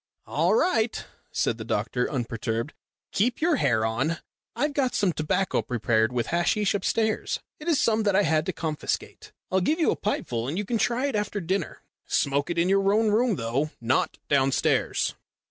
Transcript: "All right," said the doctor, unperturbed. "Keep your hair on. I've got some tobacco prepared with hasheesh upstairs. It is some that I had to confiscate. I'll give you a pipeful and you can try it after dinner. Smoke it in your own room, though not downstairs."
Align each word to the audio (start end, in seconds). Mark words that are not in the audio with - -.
"All 0.25 0.55
right," 0.55 1.05
said 1.31 1.59
the 1.59 1.63
doctor, 1.63 2.09
unperturbed. 2.11 2.73
"Keep 3.11 3.39
your 3.39 3.57
hair 3.57 3.85
on. 3.85 4.17
I've 4.55 4.73
got 4.73 4.95
some 4.95 5.13
tobacco 5.13 5.61
prepared 5.61 6.11
with 6.11 6.29
hasheesh 6.31 6.73
upstairs. 6.73 7.39
It 7.59 7.67
is 7.67 7.79
some 7.79 8.01
that 8.01 8.15
I 8.15 8.23
had 8.23 8.47
to 8.47 8.51
confiscate. 8.51 9.31
I'll 9.51 9.61
give 9.61 9.79
you 9.79 9.91
a 9.91 9.95
pipeful 9.95 10.47
and 10.47 10.57
you 10.57 10.65
can 10.65 10.79
try 10.79 11.05
it 11.05 11.15
after 11.15 11.39
dinner. 11.39 11.83
Smoke 12.07 12.49
it 12.49 12.57
in 12.57 12.67
your 12.67 12.91
own 12.91 13.11
room, 13.11 13.35
though 13.35 13.69
not 13.79 14.17
downstairs." 14.27 15.13